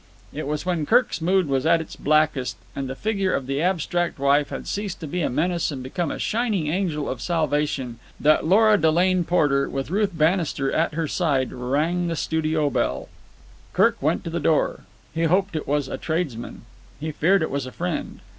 It 0.33 0.47
was 0.47 0.65
when 0.65 0.87
Kirk's 0.87 1.21
mood 1.21 1.47
was 1.47 1.63
at 1.67 1.79
its 1.79 1.95
blackest, 1.95 2.57
and 2.75 2.89
the 2.89 2.95
figure 2.95 3.35
of 3.35 3.45
the 3.45 3.61
abstract 3.61 4.17
wife 4.17 4.49
had 4.49 4.65
ceased 4.67 4.99
to 5.01 5.05
be 5.05 5.21
a 5.21 5.29
menace 5.29 5.69
and 5.69 5.83
become 5.83 6.09
a 6.09 6.17
shining 6.17 6.69
angel 6.73 7.07
of 7.07 7.21
salvation, 7.21 7.99
that 8.19 8.43
Lora 8.43 8.79
Delane 8.79 9.23
Porter, 9.25 9.69
with 9.69 9.91
Ruth 9.91 10.17
Bannister 10.17 10.71
at 10.71 10.95
her 10.95 11.07
side, 11.07 11.53
rang 11.53 12.07
the 12.07 12.15
studio 12.15 12.71
bell. 12.71 13.09
Kirk 13.73 14.01
went 14.01 14.23
to 14.23 14.31
the 14.31 14.39
door. 14.39 14.85
He 15.13 15.25
hoped 15.25 15.55
it 15.55 15.67
was 15.67 15.87
a 15.87 15.99
tradesman; 15.99 16.63
he 16.99 17.11
feared 17.11 17.43
it 17.43 17.51
was 17.51 17.67
a 17.67 17.71
friend. 17.71 18.21